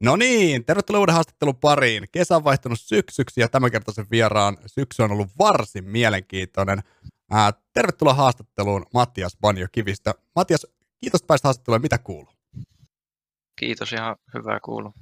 [0.00, 2.06] No niin, tervetuloa uuden haastattelun pariin.
[2.12, 6.82] Kesä on vaihtunut syksyksi ja tämänkertaisen vieraan syksy on ollut varsin mielenkiintoinen.
[7.30, 10.14] Ää, tervetuloa haastatteluun Mattias Banjo Kivistä.
[10.36, 10.66] Mattias,
[11.00, 11.82] kiitos päästä haastatteluun.
[11.82, 12.32] Mitä kuuluu?
[13.58, 14.92] Kiitos, ihan hyvää kuuluu.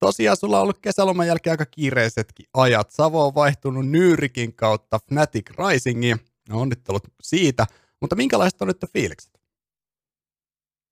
[0.00, 2.90] Tosiaan sulla on ollut kesäloman jälkeen aika kiireisetkin ajat.
[2.90, 6.20] Savo on vaihtunut Nyyrikin kautta Fnatic Risingiin.
[6.48, 7.66] No, onnittelut siitä.
[8.00, 9.40] Mutta minkälaiset on nyt fiilikset?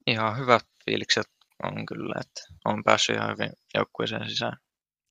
[0.07, 1.27] Ihan hyvät fiilikset
[1.63, 4.57] on kyllä, että on päässyt ihan hyvin joukkueeseen sisään.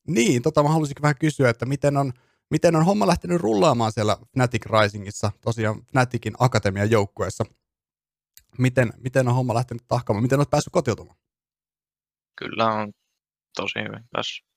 [0.07, 2.13] Niin, tota mä haluaisin vähän kysyä, että miten on,
[2.49, 7.43] miten on homma lähtenyt rullaamaan siellä Fnatic Risingissa, tosiaan Fnaticin akatemian joukkueessa.
[8.57, 10.23] Miten, miten on homma lähtenyt tahkaamaan?
[10.23, 11.17] Miten olet päässyt kotiutumaan?
[12.35, 12.93] Kyllä on
[13.55, 14.47] tosi hyvin päässyt.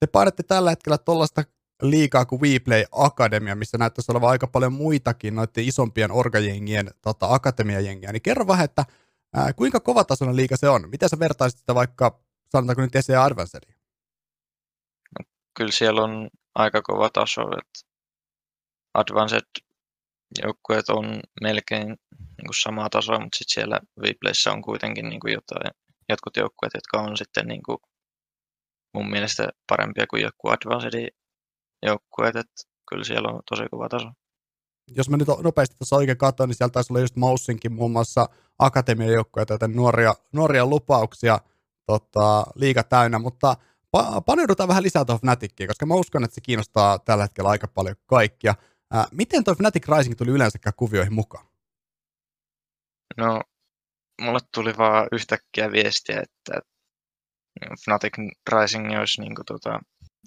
[0.00, 1.44] Te painatte tällä hetkellä tuollaista
[1.82, 8.12] liikaa kuin WePlay Academia, missä näyttäisi olevan aika paljon muitakin noiden isompien orgajengien tota, akatemiajengiä.
[8.12, 8.84] Niin kerro vähän, että
[9.36, 10.90] ää, kuinka kovatasoinen liiga se on?
[10.90, 13.74] Miten sä vertaisit sitä vaikka, sanotaanko nyt ECA Advancediin?
[15.18, 15.24] No,
[15.54, 17.92] kyllä siellä on aika kova taso, että
[18.94, 19.48] Advanced
[20.44, 25.32] joukkueet on melkein niin kuin samaa tasoa, mutta sitten siellä WePlayssä on kuitenkin niin kuin
[25.32, 25.70] jotain,
[26.08, 27.78] jotkut joukkueet, jotka on sitten niin kuin
[28.94, 31.08] mun mielestä parempia kuin joku Advanced
[31.86, 34.08] joukkueet, että kyllä siellä on tosi kova taso.
[34.96, 38.28] Jos mä nyt nopeasti tuossa oikein katsoin, niin sieltä taisi olla just Moussinkin muun muassa
[38.58, 41.38] akatemian joukkueita, joten nuoria, nuoria lupauksia
[41.86, 43.56] tota, liiga täynnä, mutta
[43.96, 47.68] pa- paneudutaan vähän lisää tuohon Fnatickiin, koska mä uskon, että se kiinnostaa tällä hetkellä aika
[47.68, 48.54] paljon kaikkia.
[48.92, 51.46] Ää, miten tuo Fnatic Rising tuli yleensäkään kuvioihin mukaan?
[53.16, 53.40] No,
[54.20, 56.60] mulle tuli vaan yhtäkkiä viestiä, että
[57.84, 58.12] Fnatic
[58.52, 59.80] Rising olisi niin kuin, tota,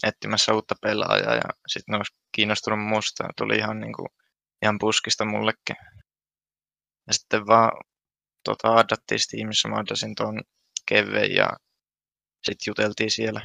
[0.04, 3.24] etsimässä uutta pelaajaa ja sitten ne olisi kiinnostunut musta.
[3.38, 4.08] Tuli ihan, niin kuin,
[4.62, 5.76] ihan puskista mullekin.
[7.08, 7.72] Ja sitten vaan
[8.44, 10.42] tota, addattiin Steamissa, mä addasin tuon
[10.86, 11.50] Keveen ja
[12.44, 13.42] sitten juteltiin siellä.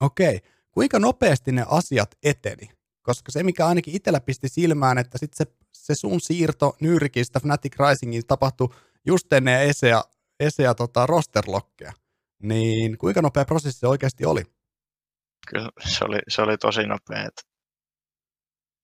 [0.00, 0.40] Okei.
[0.70, 2.68] Kuinka nopeasti ne asiat eteni?
[3.02, 7.76] Koska se, mikä ainakin itsellä pisti silmään, että sitten se, se sun siirto Nyrkistä Fnatic
[7.78, 8.68] Risingiin tapahtui
[9.06, 10.04] just ennen ESEA,
[10.40, 11.92] ESEA tota rosterlokkeja.
[12.42, 14.42] Niin kuinka nopea prosessi se oikeasti oli?
[15.48, 17.28] Kyllä se oli, se oli tosi nopea.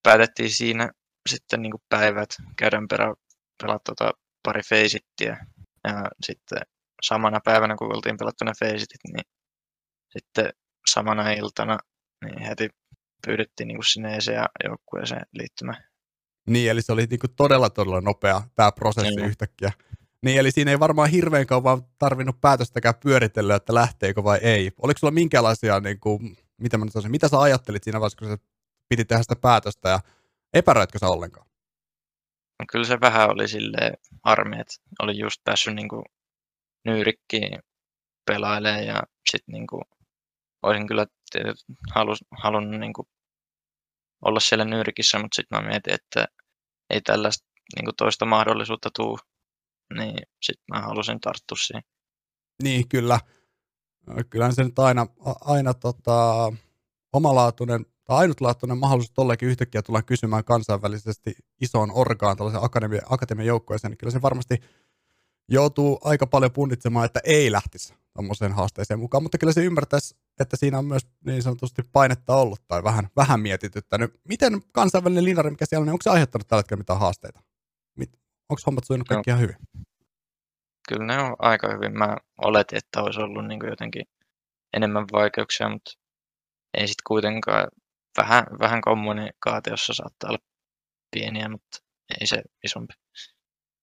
[0.03, 0.92] Päätettiin siinä
[1.28, 3.15] sitten niin päivät käydään perä,
[3.62, 4.11] pelata tota
[4.43, 5.47] pari feisittiä.
[5.84, 6.59] Ja sitten
[7.03, 9.25] samana päivänä, kun oltiin pelattu ne feisitit, niin
[10.11, 10.53] sitten
[10.91, 11.78] samana iltana
[12.25, 12.69] niin heti
[13.27, 15.84] pyydettiin niin sinne ESEA-joukkueeseen liittymään.
[16.49, 19.28] Niin, eli se oli niin kuin todella todella nopea tämä prosessi niin.
[19.28, 19.72] yhtäkkiä.
[20.25, 24.71] Niin, eli siinä ei varmaan hirveän kauan tarvinnut päätöstäkään pyöritellä, että lähteekö vai ei.
[24.83, 28.39] Oliko sulla minkälaisia, niin kuin, mitä, mä sanoisin, mitä sä ajattelit siinä vaiheessa, kun sä
[28.89, 30.00] piti tehdä sitä päätöstä ja
[30.54, 31.47] epäröitkö sä ollenkaan?
[32.59, 33.92] No, kyllä se vähän oli sille
[34.25, 36.03] harmi, että oli just päässyt niin kuin
[36.84, 37.59] nyyrikkiin
[38.26, 39.82] pelailemaan ja sitten niin kuin,
[40.62, 41.06] olisin kyllä
[41.94, 43.09] halus, halunnut niin kuin,
[44.25, 46.26] olla siellä nyyrikissä, mutta sitten mä mietin, että
[46.91, 49.19] ei tällaista niin toista mahdollisuutta tuu
[49.94, 51.82] niin sitten mä halusin tarttua siihen.
[52.62, 53.20] Niin, kyllä.
[54.30, 55.06] Kyllähän se nyt aina,
[55.41, 56.53] aina tota,
[57.12, 63.91] omalaatuinen tai ainutlaatuinen mahdollisuus tollekin yhtäkkiä tulla kysymään kansainvälisesti isoon orgaan tällaisen akademian, akatemian joukkueeseen,
[63.91, 64.62] niin kyllä se varmasti
[65.48, 70.56] joutuu aika paljon punnitsemaan, että ei lähtisi tuommoiseen haasteeseen mukaan, mutta kyllä se ymmärtäisi, että
[70.56, 74.20] siinä on myös niin sanotusti painetta ollut tai vähän, vähän mietityttänyt.
[74.28, 77.41] Miten kansainvälinen linari, mikä siellä on, niin onko se aiheuttanut tällä hetkellä mitään haasteita?
[78.48, 79.56] Onko hommat sujunut kaikki ihan hyvin?
[80.88, 81.98] Kyllä ne on aika hyvin.
[81.98, 84.04] Mä oletin, että olisi ollut niin jotenkin
[84.76, 85.91] enemmän vaikeuksia, mutta
[86.74, 87.68] ei sitten kuitenkaan.
[88.18, 90.38] Vähän, vähän kommunikaatiossa saattaa olla
[91.10, 91.78] pieniä, mutta
[92.20, 92.94] ei se isompi.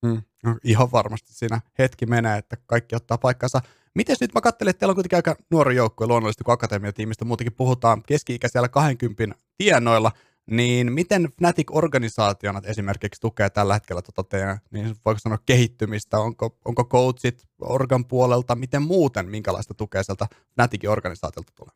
[0.05, 3.61] Mm, no, ihan varmasti siinä hetki menee, että kaikki ottaa paikkansa.
[3.95, 7.53] Miten nyt mä katselin, että teillä on kuitenkin aika nuori joukkue luonnollisesti, kun akatemiatiimistä muutenkin
[7.53, 10.11] puhutaan keski-ikäisellä 20 tienoilla–
[10.51, 16.83] niin miten Fnatic-organisaationa esimerkiksi tukee tällä hetkellä tuota teidän, niin voiko sanoa kehittymistä, onko, onko
[16.85, 21.75] coachit organ puolelta, miten muuten, minkälaista tukea sieltä Fnaticin organisaatiolta tulee?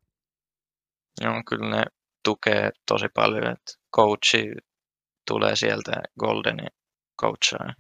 [1.22, 1.84] Joo, kyllä ne
[2.24, 4.52] tukee tosi paljon, että coachi
[5.28, 6.68] tulee sieltä Goldeni
[7.22, 7.74] coachaa.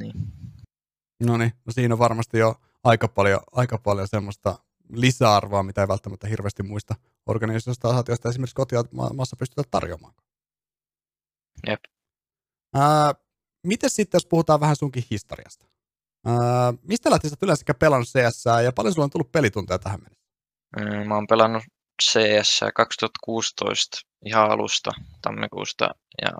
[0.00, 0.14] Niin.
[1.26, 2.54] No niin, no siinä on varmasti jo
[2.84, 4.58] aika paljon, aika paljon semmoista
[4.92, 6.94] lisäarvoa, mitä ei välttämättä hirveästi muista
[7.26, 10.14] organisaatioista esimerkiksi kotimaassa pystytä tarjoamaan.
[11.66, 11.80] Jep.
[12.74, 13.14] Ää,
[13.66, 15.66] miten sitten, jos puhutaan vähän sunkin historiasta?
[16.26, 20.28] Ää, mistä lähti sä yleensä pelannut CS ja paljon sulla on tullut pelitunteja tähän mennessä?
[20.76, 21.62] Mm, mä oon pelannut
[22.02, 24.90] CS 2016 ihan alusta
[25.22, 25.90] tammikuusta
[26.22, 26.30] ja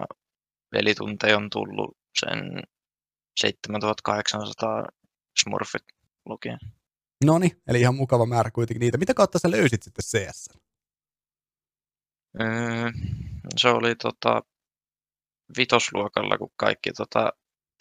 [0.70, 2.62] pelitunteja on tullut sen
[3.40, 4.84] 7800
[5.43, 5.82] Smurfit
[6.26, 6.58] lukien.
[7.25, 8.99] No niin, eli ihan mukava määrä kuitenkin niitä.
[8.99, 10.49] Mitä kautta sä löysit sitten CS?
[12.40, 12.90] Öö,
[13.56, 14.43] se oli tota,
[15.58, 17.32] vitosluokalla, kun kaikki tota,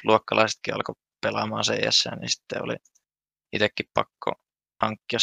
[0.03, 2.75] luokkalaisetkin alkoi pelaamaan CS, niin sitten oli
[3.53, 4.31] itsekin pakko
[4.81, 5.19] hankkia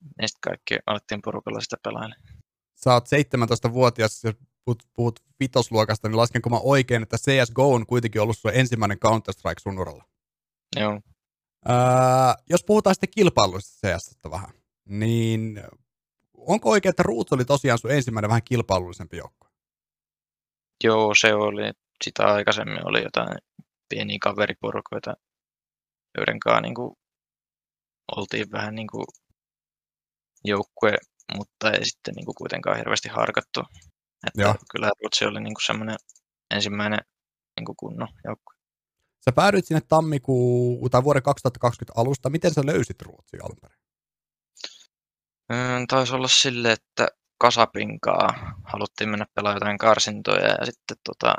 [0.00, 2.38] Niin sitten kaikki alettiin porukalla sitä pelailemaan.
[2.74, 8.20] Sä oot 17-vuotias, jos puhut, puhut vitosluokasta, niin laskenko mä oikein, että CSGO on kuitenkin
[8.20, 10.04] ollut sun ensimmäinen Counter-Strike sun uralla?
[10.76, 11.00] Joo.
[11.68, 11.74] Öö,
[12.50, 14.54] jos puhutaan sitten kilpailuista CS vähän,
[14.88, 15.62] niin
[16.36, 19.48] onko oikein, että Roots oli tosiaan sun ensimmäinen vähän kilpailullisempi joukko?
[20.84, 21.72] Joo, se oli.
[22.04, 23.38] Sitä aikaisemmin oli jotain
[23.88, 25.14] pieniä kaveriporukoita,
[26.18, 26.96] joiden kanssa niin kuin,
[28.16, 29.04] oltiin vähän niin kuin
[30.44, 30.98] joukkue,
[31.36, 33.60] mutta ei sitten niin kuin kuitenkaan hirveästi harkattu.
[34.26, 34.54] Että Joo.
[34.72, 35.96] kyllä Ruotsi oli niin kuin semmoinen
[36.54, 36.98] ensimmäinen
[37.56, 38.54] niin kuin kunnon joukkue.
[39.24, 42.30] Sä päädyit sinne tammikuun tai vuoden 2020 alusta.
[42.30, 43.78] Miten sä löysit Ruotsia alun perin?
[45.48, 47.08] Mm, taisi olla sille, että
[47.38, 51.34] Kasapinkaa haluttiin mennä pelaamaan jotain karsintoja ja sitten tota,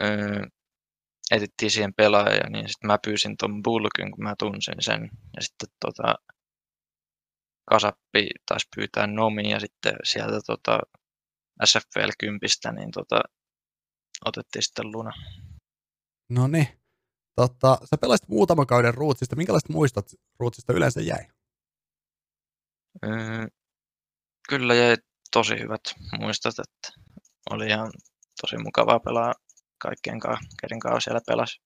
[0.00, 0.46] öö,
[1.30, 5.10] etittiin siihen pelaajia, niin sitten mä pyysin ton Bulkyn, kun mä tunsin sen.
[5.36, 6.14] Ja sitten tota,
[7.70, 10.78] Kasappi taisi pyytää Nomi ja sitten sieltä tota,
[11.64, 12.40] SFL 10,
[12.74, 13.20] niin tota,
[14.24, 15.12] otettiin sitten Luna.
[16.30, 16.68] No niin.
[17.36, 19.36] Tota, sä pelasit muutaman kauden Ruutsista.
[19.36, 20.06] Minkälaiset muistot
[20.38, 21.26] Ruutsista yleensä jäi?
[23.04, 23.46] Öö,
[24.48, 24.96] kyllä jäi
[25.32, 25.80] tosi hyvät
[26.18, 27.00] muistot, että
[27.50, 27.90] oli ihan
[28.40, 29.34] tosi mukavaa pelaa
[29.78, 31.60] kaikkien kanssa, keiden kanssa siellä pelasi.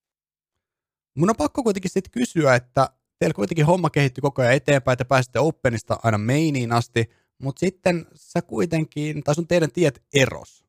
[1.18, 2.88] Mun on pakko kuitenkin sitten kysyä, että
[3.22, 7.10] teillä kuitenkin homma kehittyi koko ajan eteenpäin, että pääsitte Openista aina mainiin asti,
[7.42, 10.64] mutta sitten sä kuitenkin, tai sun teidän tiet eros.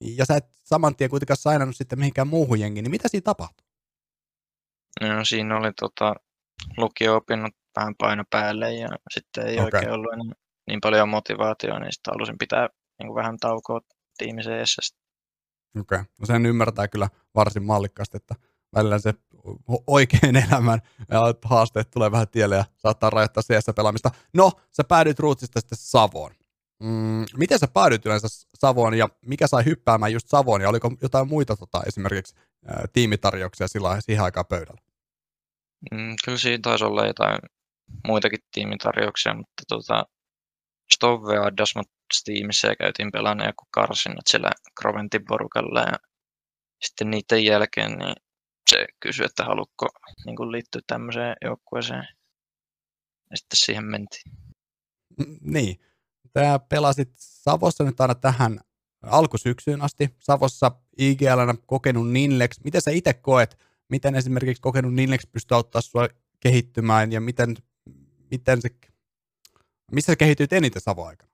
[0.00, 3.66] Ja sä et saman tien kuitenkaan sainannut sitten mihinkään muuhun jengiin, niin mitä siinä tapahtui?
[5.00, 6.14] No, siinä oli tota,
[6.76, 9.64] lukio-opinnot vähän paino päälle ja sitten ei okay.
[9.64, 10.34] oikein ollut enää
[10.66, 12.68] niin paljon motivaatiota, niin sitten halusin pitää
[12.98, 13.80] niin kuin vähän taukoa
[14.18, 14.94] tiimi CS.
[15.80, 15.98] Okei, okay.
[16.20, 18.34] no sen ymmärtää kyllä varsin mallikkaasti, että
[18.76, 19.14] välillä se
[19.86, 20.80] oikein elämän
[21.44, 24.10] haasteet tulee vähän tielle ja saattaa rajoittaa CS-pelaamista.
[24.34, 26.32] No, sä päädyit Rootsista sitten Savoon.
[26.82, 31.28] Mm, miten sä päädyit yleensä Savoon ja mikä sai hyppäämään just Savoon ja oliko jotain
[31.28, 32.34] muita tota, esimerkiksi
[32.66, 34.80] ää, tiimitarjouksia sillä siihen aikaan pöydällä?
[35.92, 37.38] Mm, kyllä siinä taisi olla jotain
[38.06, 40.06] muitakin tiimitarjouksia, mutta tota,
[40.94, 44.50] Stove addas mut Steamissa ja käytiin pelaamaan joku karsinnat siellä
[44.80, 45.98] Croventin porukalla ja
[46.84, 48.14] sitten niiden jälkeen niin
[48.70, 49.88] se kysyi, että haluatko
[50.26, 52.08] niin liittyä tämmöiseen joukkueeseen.
[53.30, 54.32] Ja sitten siihen mentiin.
[55.40, 55.80] Niin.
[56.32, 58.60] Tämä pelasit Savossa nyt aina tähän
[59.02, 60.14] alkusyksyyn asti.
[60.18, 62.60] Savossa IGLnä kokenut Ninlex.
[62.64, 63.58] Miten sä itse koet,
[63.88, 66.08] miten esimerkiksi kokenut Ninlex pystyy auttaa sinua
[66.40, 67.56] kehittymään ja miten,
[68.30, 68.68] miten se,
[69.92, 71.32] missä sä kehityit eniten Savo-aikana?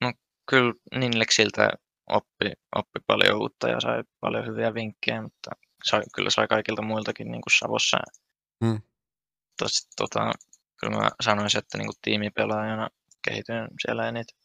[0.00, 0.12] No
[0.50, 1.70] kyllä Ninlexiltä
[2.06, 5.50] oppi, oppi paljon uutta ja sai paljon hyviä vinkkejä, mutta
[5.84, 7.96] sai, kyllä sai kaikilta muiltakin niin kuin Savossa.
[8.64, 8.80] Hmm.
[9.58, 10.32] Tos, tota,
[10.80, 12.88] kyllä mä sanoisin, että niin kuin tiimipelaajana
[13.28, 14.38] kehityin siellä eniten.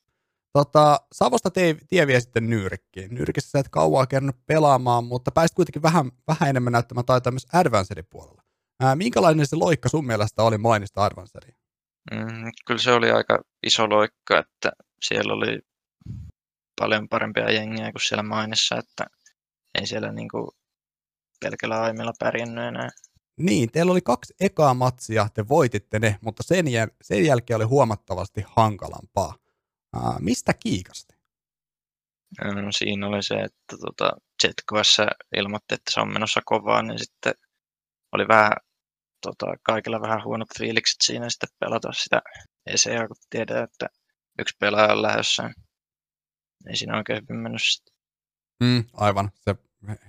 [0.54, 3.16] Tota, Savosta tie, tie vie sitten Nyyrikkiin.
[3.16, 7.48] Nyrkissä sä et kauaa kerännyt pelaamaan, mutta pääsit kuitenkin vähän, vähän enemmän näyttämään taitaa myös
[7.54, 8.42] Advancedin puolella.
[8.80, 11.56] Ää, minkälainen se loikka sun mielestä oli mainista Advancediin?
[12.12, 15.60] Mm, kyllä se oli aika iso loikka, että siellä oli
[16.82, 19.06] paljon parempia jengiä kuin siellä mainissa, että
[19.80, 20.48] ei siellä niin kuin
[21.44, 22.90] pelkällä aimilla pärjännyt enää.
[23.38, 27.66] Niin, teillä oli kaksi ekaa matsia, te voititte ne, mutta sen, jäl- sen jälkeen oli
[27.66, 29.36] huomattavasti hankalampaa.
[29.94, 31.14] Ää, mistä kiikasti?
[32.44, 34.12] No, siinä oli se, että tota,
[34.44, 37.34] Jetcoassa ilmoitti, että se on menossa kovaa, niin sitten
[38.12, 38.54] oli vähän
[39.22, 42.22] tota, kaikilla vähän huonot fiilikset siinä sitten pelata sitä
[42.66, 43.88] ECA, kun tiedetään, että
[44.40, 45.50] yksi pelaaja on lähdössä
[46.68, 47.94] ei siinä oikein hyvin mennyt sitten.
[48.64, 49.56] Mm, aivan, se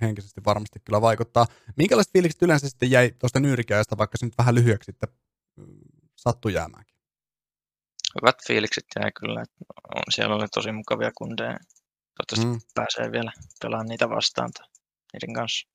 [0.01, 1.45] henkisesti varmasti kyllä vaikuttaa.
[1.77, 5.09] Minkälaiset fiilikset yleensä sitten jäi tuosta nyyrikäistä, vaikka se nyt vähän lyhyeksi sitten
[5.55, 5.79] mm,
[6.15, 6.95] sattui jäämäänkin?
[8.21, 9.41] Hyvät fiilikset jäi kyllä.
[9.41, 9.55] Että
[9.95, 11.57] on, siellä oli tosi mukavia kundeja.
[12.17, 12.71] Toivottavasti mm.
[12.75, 13.31] pääsee vielä
[13.61, 14.49] pelaamaan niitä vastaan
[15.13, 15.69] niiden kanssa.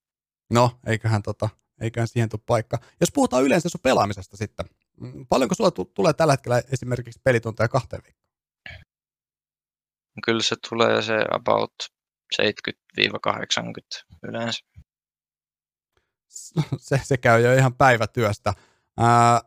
[0.50, 1.49] No, eiköhän, tota,
[1.80, 2.78] eiköhän siihen tule paikka.
[3.00, 4.66] Jos puhutaan yleensä sun pelaamisesta sitten,
[5.00, 8.17] mm, paljonko sulla t- tulee tällä hetkellä esimerkiksi pelitunteja kahteen viikkoon?
[10.25, 11.75] Kyllä se tulee se about
[12.42, 12.42] 70-80
[14.22, 14.64] yleensä.
[16.78, 18.54] Se, se käy jo ihan päivätyöstä.
[18.98, 19.40] Ää,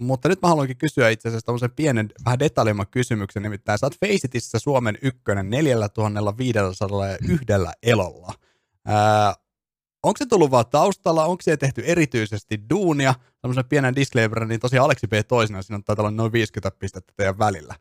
[0.00, 3.98] mutta nyt mä haluankin kysyä itse asiassa tämmöisen pienen, vähän detaljimman kysymyksen, nimittäin sä oot
[4.00, 6.54] Facetissa Suomen ykkönen 4501
[7.82, 8.34] elolla.
[8.86, 9.34] Ää,
[10.02, 14.84] onko se tullut vaan taustalla, onko se tehty erityisesti duunia, tämmöisen pienen disclaimerin, niin tosiaan
[14.84, 17.74] Aleksi B toisena, siinä on taitaa olla noin 50 pistettä teidän välillä.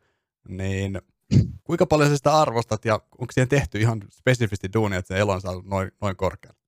[0.47, 1.01] Niin
[1.63, 5.33] kuinka paljon sä sitä arvostat ja onko siihen tehty ihan spesifisti duunia, että se elo
[5.33, 6.59] on saanut noin, noin korkealle?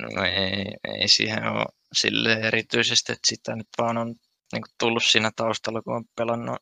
[0.00, 4.08] No ei, ei siihen ole sille erityisesti, että sitä nyt vaan on
[4.52, 6.58] niin kuin tullut siinä taustalla, kun on pelannut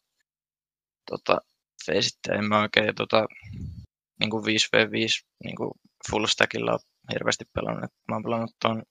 [1.11, 1.41] tota,
[1.87, 3.27] Faceit, en mä oikein tota,
[4.21, 5.71] niin kuin 5v5 niin kuin
[6.11, 6.79] full stackilla
[7.13, 7.91] hirveästi pelannut.
[8.09, 8.83] Mä oon pelannut tuon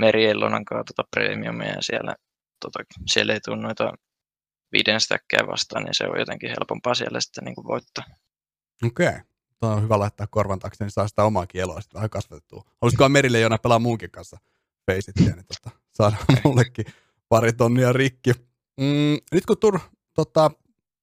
[0.00, 2.14] Meriellonan kanssa tota premiumia ja siellä,
[2.60, 3.92] tota, siellä ei tule noita
[4.72, 8.04] viiden stackia vastaan, niin se on jotenkin helpompaa siellä sitten niin kuin voittaa.
[8.86, 9.08] Okei.
[9.08, 9.20] Okay.
[9.60, 12.64] Tuo on hyvä laittaa korvan taakse, niin saa sitä omaa kieloa sitten vähän kasvatettua.
[12.80, 14.38] Olisikohan Merille jona pelaa muunkin kanssa
[14.86, 16.84] Faceittiä, niin tota, saadaan mullekin
[17.28, 18.32] pari tonnia rikki.
[18.80, 19.80] Mm, nyt kun tur,
[20.14, 20.50] tota,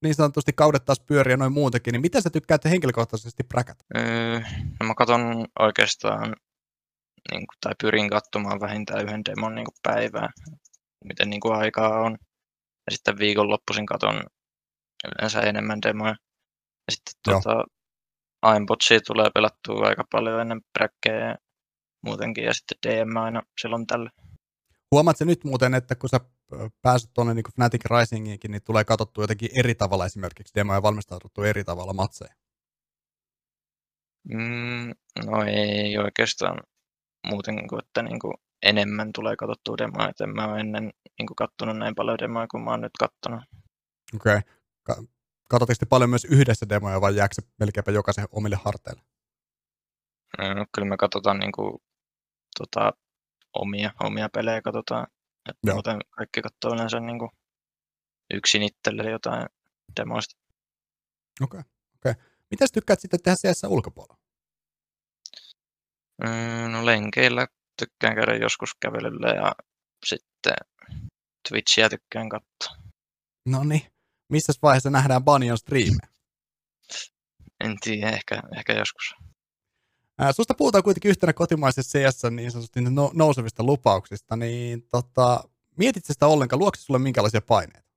[0.03, 3.83] niin sanotusti kaudet taas pyöriä noin muutenkin, niin mitä sä tykkäät henkilökohtaisesti präkätä?
[3.97, 4.39] Öö,
[4.79, 6.35] no mä katson oikeastaan,
[7.31, 10.29] niin kuin, tai pyrin katsomaan vähintään yhden demon niin kuin päivää,
[11.05, 12.17] miten niin kuin aikaa on.
[12.85, 14.23] Ja sitten viikonloppuisin katon
[15.05, 16.15] yleensä enemmän demoja.
[16.87, 17.63] Ja sitten tuota,
[18.41, 21.35] Aimbotsia tulee pelattua aika paljon ennen bräkkejä
[22.05, 24.09] muutenkin, ja sitten DM aina silloin tällä.
[24.91, 26.19] Huomaat nyt muuten, että kun sä
[26.81, 31.63] pääset tuonne niin Fnatic Risingiinkin, niin tulee katsottua jotenkin eri tavalla esimerkiksi demoja valmistauduttu eri
[31.63, 32.37] tavalla matseihin?
[34.29, 34.91] Mm,
[35.25, 36.59] no ei oikeastaan
[37.27, 41.35] muuten kuin, että niin kuin enemmän tulee katsottua demoja, että en mä ole ennen niin
[41.37, 43.43] kattonut näin paljon demoja kuin mä oon nyt kattonut.
[44.15, 44.37] Okei.
[44.37, 44.41] Okay.
[44.83, 45.03] Ka-
[45.49, 49.01] Katsotteko paljon myös yhdessä demoja vai jääkö se melkeinpä jokaisen omille harteille?
[50.37, 51.81] No, kyllä me katsotaan niin kuin,
[52.59, 52.93] tota,
[53.53, 55.07] omia, omia pelejä katsotaan.
[55.49, 57.31] Et muuten kaikki katsoo yleensä niin kuin
[58.33, 59.45] yksin itselle jotain
[59.99, 60.35] demoista.
[61.41, 61.59] Okei.
[61.59, 62.11] Okay.
[62.11, 62.23] Okay.
[62.51, 64.17] Mitä tykkäät sitten tehdä CS ulkopuolella?
[66.23, 67.47] Mm, no lenkeillä
[67.85, 69.51] tykkään käydä joskus kävelyllä ja
[70.05, 70.53] sitten
[71.49, 72.83] Twitchiä tykkään katsoa.
[73.45, 73.81] No niin.
[74.29, 76.11] Missä vaiheessa nähdään Banion striimejä?
[77.63, 79.15] En tiedä, ehkä, ehkä joskus.
[80.19, 85.43] Ää, susta puhutaan kuitenkin yhtenä kotimaisessa CS niin sanotusti no, nousevista lupauksista, niin tota,
[85.77, 87.91] mietit sitä ollenkaan, luoksi sulle minkälaisia paineita?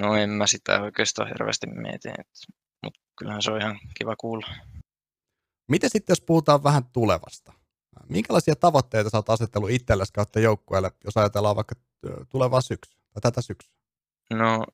[0.00, 2.08] No en mä sitä oikeastaan hirveästi mieti,
[2.84, 4.46] mutta kyllähän se on ihan kiva kuulla.
[5.68, 7.52] Miten sitten, jos puhutaan vähän tulevasta?
[8.08, 11.74] Minkälaisia tavoitteita sä oot asettellut itsellesi kautta joukkueelle, jos ajatellaan vaikka
[12.28, 13.72] tulevaa syksyä tai tätä syksyä?
[14.30, 14.64] No,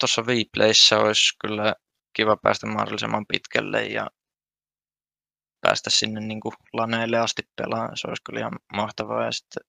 [0.00, 1.74] tuossa Vplayssä olisi kyllä
[2.12, 4.10] kiva päästä mahdollisimman pitkälle ja
[5.60, 7.96] päästä sinne niin kuin laneille asti pelaamaan.
[7.96, 9.62] Se olisi kyllä ihan mahtavaa ja sitten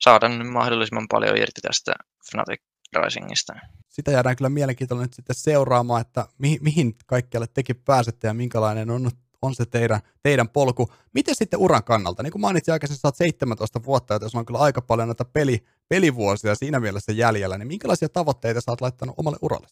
[0.00, 1.92] saada nyt mahdollisimman paljon irti tästä
[2.30, 2.60] Fnatic
[2.96, 3.52] Risingista.
[3.88, 8.90] Sitä jäädään kyllä mielenkiintoinen nyt sitten seuraamaan, että mihin, mihin kaikkialle tekin pääsette ja minkälainen
[8.90, 9.10] on,
[9.42, 10.92] on se teidän, teidän polku.
[11.14, 12.22] Miten sitten uran kannalta?
[12.22, 15.24] Niin kuin mainitsin aikaisemmin, sä oot 17 vuotta, joten sulla on kyllä aika paljon näitä
[15.24, 19.66] peli, pelivuosia siinä mielessä jäljellä, niin minkälaisia tavoitteita sä oot laittanut omalle uralle?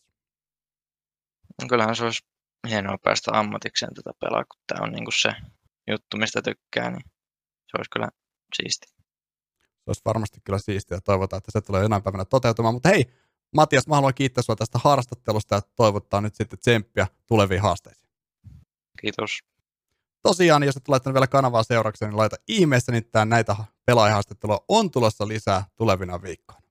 [1.62, 2.26] No kyllähän se olisi
[2.68, 5.30] hienoa päästä ammatikseen tätä pelaa, kun tämä on niinku se
[5.90, 7.02] juttu, mistä tykkää, niin
[7.70, 8.08] se olisi kyllä
[8.56, 8.86] siisti.
[9.60, 12.74] Se olisi varmasti kyllä siistiä ja toivotaan, että se tulee jonain päivänä toteutumaan.
[12.74, 13.12] Mutta hei,
[13.56, 18.10] Matias, mä haluan kiittää sinua tästä haastattelusta ja toivottaa nyt sitten tsemppiä tuleviin haasteisiin.
[19.00, 19.38] Kiitos.
[20.22, 25.28] Tosiaan, jos et laittanut vielä kanavaa seurakseen, niin laita ihmeessä, niin näitä pelaajahaastattelua on tulossa
[25.28, 26.69] lisää tulevina viikkoina.